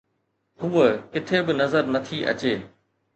[0.61, 2.53] هوءَ ڪٿي به نظر نٿي اچي.